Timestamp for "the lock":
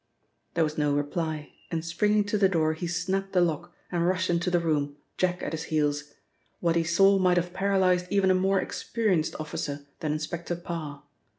3.33-3.71